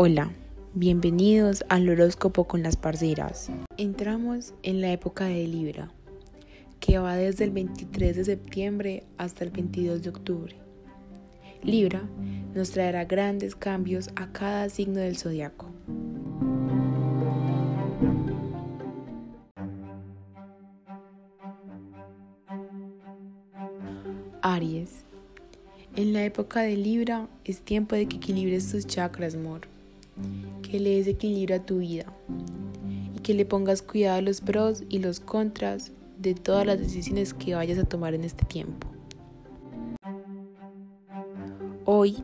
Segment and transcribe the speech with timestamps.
[0.00, 0.30] Hola,
[0.74, 3.50] bienvenidos al horóscopo con las parceras.
[3.78, 5.90] Entramos en la época de Libra,
[6.78, 10.54] que va desde el 23 de septiembre hasta el 22 de octubre.
[11.64, 12.08] Libra
[12.54, 15.68] nos traerá grandes cambios a cada signo del zodiaco.
[24.42, 25.04] Aries.
[25.96, 29.62] En la época de Libra es tiempo de que equilibres tus chakras, amor
[30.68, 32.04] que le des equilibrio a tu vida
[33.16, 37.32] y que le pongas cuidado a los pros y los contras de todas las decisiones
[37.32, 38.86] que vayas a tomar en este tiempo.
[41.84, 42.16] Hoy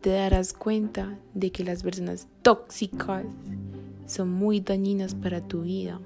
[0.00, 3.24] te darás cuenta de que las personas tóxicas
[4.06, 6.00] son muy dañinas para tu vida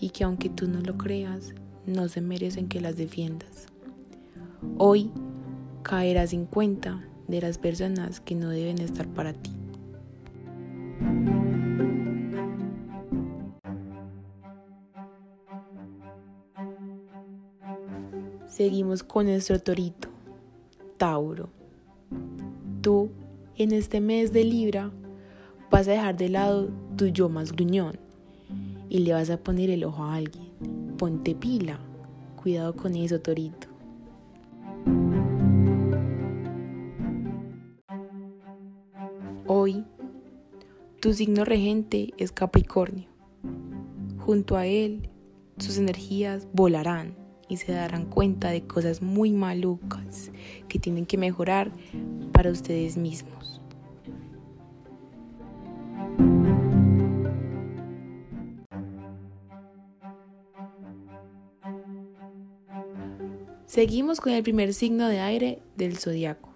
[0.00, 1.54] y que aunque tú no lo creas,
[1.86, 3.66] no se merecen que las defiendas.
[4.76, 5.10] Hoy
[5.84, 9.61] caerás en cuenta de las personas que no deben estar para ti.
[18.52, 20.08] Seguimos con nuestro torito,
[20.98, 21.48] Tauro.
[22.82, 23.08] Tú,
[23.56, 24.90] en este mes de Libra,
[25.70, 27.98] vas a dejar de lado tu yo más gruñón
[28.90, 30.50] y le vas a poner el ojo a alguien.
[30.98, 31.78] Ponte pila.
[32.42, 33.68] Cuidado con eso, torito.
[39.46, 39.82] Hoy
[41.00, 43.08] tu signo regente es Capricornio.
[44.18, 45.08] Junto a él,
[45.56, 47.21] sus energías volarán
[47.52, 50.30] y se darán cuenta de cosas muy malucas
[50.68, 51.70] que tienen que mejorar
[52.32, 53.60] para ustedes mismos.
[63.66, 66.48] Seguimos con el primer signo de aire del zodiaco,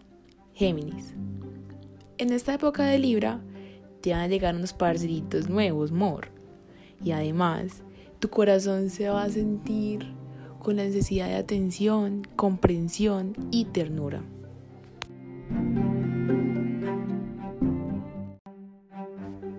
[0.55, 1.15] Géminis.
[2.17, 3.43] En esta época de Libra,
[4.01, 6.29] te van a llegar unos parceritos nuevos, mor.
[7.05, 7.83] Y además,
[8.19, 10.17] tu corazón se va a sentir
[10.67, 14.25] con la necesidad de atención, comprensión y ternura.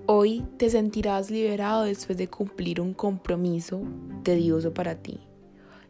[0.05, 3.83] Hoy te sentirás liberado después de cumplir un compromiso
[4.23, 5.21] tedioso para ti,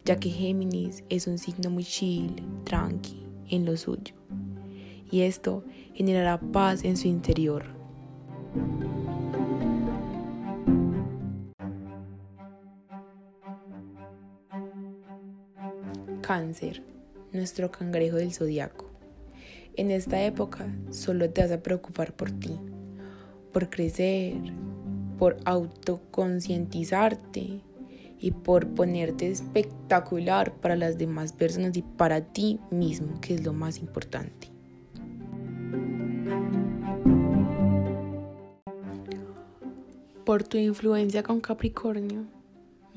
[0.06, 4.14] ya que Géminis es un signo muy chill, tranqui, en lo suyo.
[5.10, 5.64] Y esto
[5.96, 7.66] generará paz en su interior.
[16.28, 16.84] Cáncer,
[17.32, 18.90] nuestro cangrejo del zodiaco.
[19.78, 22.60] En esta época solo te vas a preocupar por ti,
[23.54, 24.36] por crecer,
[25.18, 27.62] por autoconcientizarte
[28.20, 33.54] y por ponerte espectacular para las demás personas y para ti mismo, que es lo
[33.54, 34.50] más importante.
[40.26, 42.26] Por tu influencia con Capricornio,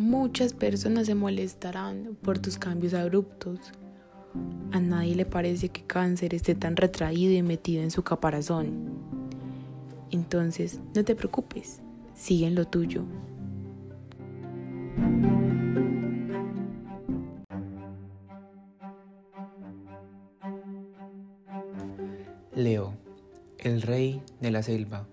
[0.01, 3.61] muchas personas se molestarán por tus cambios abruptos.
[4.73, 8.95] A nadie le parece que cáncer esté tan retraído y metido en su caparazón.
[10.11, 11.83] Entonces, no te preocupes,
[12.15, 13.05] sigue en lo tuyo.
[22.57, 22.95] Leo,
[23.59, 25.07] el rey de la selva.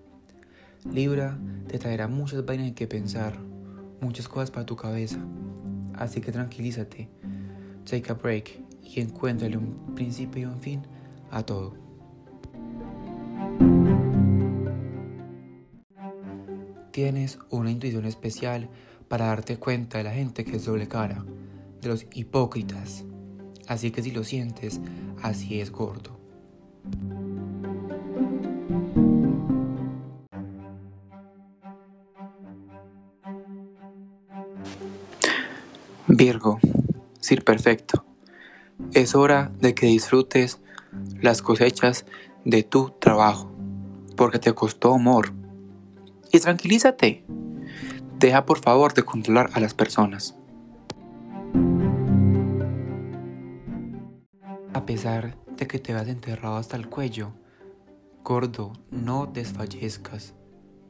[0.90, 3.38] Libra te traerá muchas vainas que pensar,
[4.00, 5.18] muchas cosas para tu cabeza.
[5.94, 7.08] Así que tranquilízate,
[7.84, 10.82] take a break y encuéntrale un principio y un fin
[11.30, 11.74] a todo.
[16.92, 18.68] Tienes una intuición especial
[19.08, 21.24] para darte cuenta de la gente que es doble cara,
[21.80, 23.04] de los hipócritas.
[23.66, 24.80] Así que si lo sientes,
[25.22, 26.18] así es gordo.
[36.08, 36.58] Virgo,
[37.20, 38.04] Sir Perfecto,
[38.94, 40.58] es hora de que disfrutes
[41.20, 42.06] las cosechas
[42.46, 43.52] de tu trabajo,
[44.16, 45.34] porque te costó amor.
[46.32, 47.26] Y tranquilízate,
[48.18, 50.34] deja por favor de controlar a las personas.
[54.72, 57.32] A pesar de que te vas enterrado hasta el cuello,
[58.24, 60.34] gordo, no desfallezcas.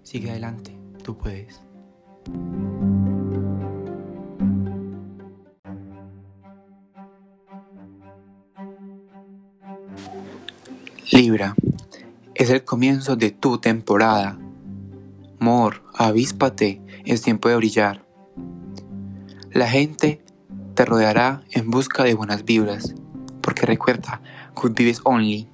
[0.05, 1.61] Sigue adelante, tú puedes.
[11.11, 11.57] Libra,
[12.35, 14.39] es el comienzo de tu temporada.
[15.39, 18.05] Mor, avíspate, es tiempo de brillar.
[19.51, 20.21] La gente
[20.75, 22.95] te rodeará en busca de buenas vibras,
[23.41, 24.21] porque recuerda,
[24.55, 25.49] good vibes only.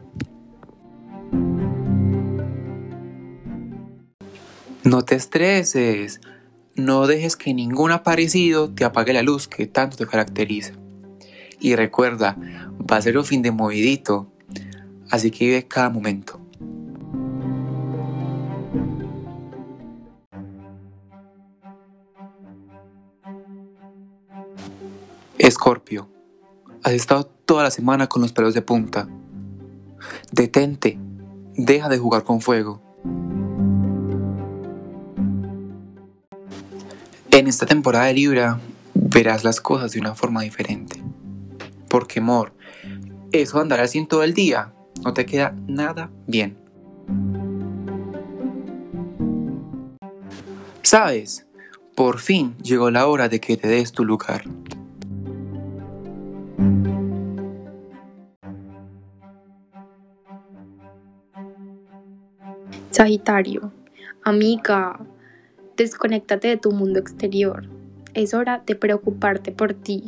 [4.83, 6.21] No te estreses.
[6.75, 10.73] No dejes que ningún aparecido te apague la luz que tanto te caracteriza.
[11.61, 12.37] Y recuerda,
[12.91, 14.34] va a ser un fin de movidito,
[15.15, 16.41] así que vive cada momento.
[25.39, 26.09] Escorpio,
[26.83, 29.09] has estado toda la semana con los pelos de punta.
[30.33, 30.99] Detente,
[31.55, 32.83] deja de jugar con fuego.
[37.31, 38.59] En esta temporada de Libra
[38.95, 41.01] verás las cosas de una forma diferente.
[41.89, 42.53] Porque, amor,
[43.31, 44.73] eso de andar todo el día
[45.03, 46.57] no te queda nada bien.
[50.83, 51.47] ¿Sabes?
[51.97, 54.45] Por fin llegó la hora de que te des tu lugar.
[62.91, 63.73] Sagitario,
[64.23, 65.01] amiga,
[65.77, 67.69] Desconéctate de tu mundo exterior.
[68.15, 70.05] Es hora de preocuparte por ti.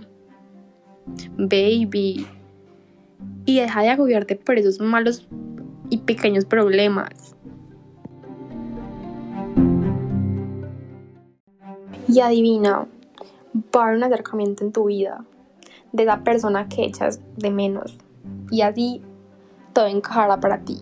[1.37, 2.25] Baby.
[3.47, 5.27] Y deja de agobiarte por esos malos
[5.89, 7.35] y pequeños problemas.
[12.09, 12.87] Y adivina,
[13.75, 15.25] va a un acercamiento en tu vida
[15.93, 17.97] de esa persona que echas de menos.
[18.51, 19.03] Y así
[19.73, 20.81] todo encajará para ti.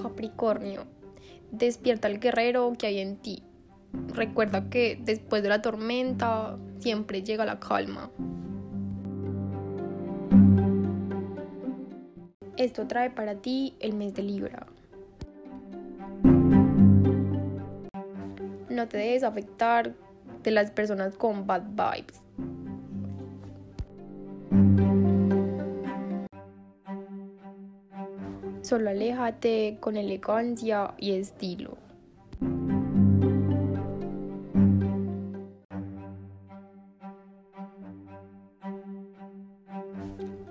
[0.00, 0.82] Capricornio,
[1.50, 3.42] despierta el guerrero que hay en ti.
[4.14, 8.10] Recuerda que después de la tormenta siempre llega la calma.
[12.56, 14.66] Esto trae para ti el mes de Libra.
[18.68, 19.94] No te dejes afectar
[20.42, 22.27] de las personas con bad vibes.
[28.68, 31.78] Solo aléjate con elegancia y estilo.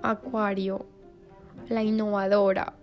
[0.02, 0.84] Acuario,
[1.68, 2.74] la innovadora.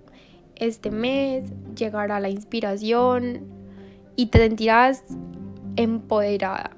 [0.55, 3.41] Este mes llegará la inspiración
[4.15, 5.03] y te sentirás
[5.75, 6.71] empoderada.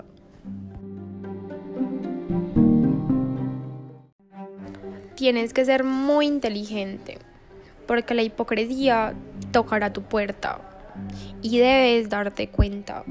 [5.13, 7.19] Tienes que ser muy inteligente
[7.87, 9.13] porque la hipocresía
[9.51, 10.59] tocará tu puerta
[11.41, 13.03] y debes darte cuenta.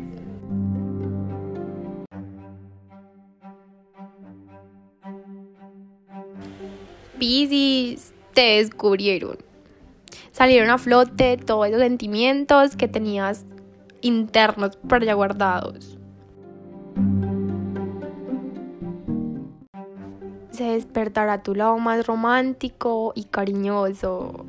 [7.19, 9.38] Piscis, te descubrieron.
[10.31, 13.46] Salieron a flote todos esos sentimientos que tenías
[14.02, 15.96] internos allá guardados.
[20.56, 24.47] Se despertará tu lado más romántico y cariñoso.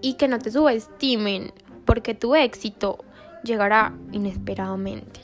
[0.00, 1.52] Y que no te subestimen,
[1.84, 2.98] porque tu éxito
[3.44, 5.20] llegará inesperadamente.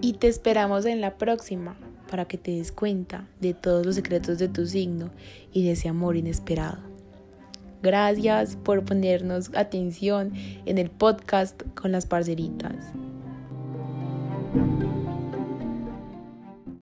[0.00, 1.74] Y te esperamos en la próxima
[2.08, 5.10] para que te des cuenta de todos los secretos de tu signo
[5.52, 6.97] y de ese amor inesperado.
[7.82, 10.32] Gracias por ponernos atención
[10.66, 12.92] en el podcast con las parceritas.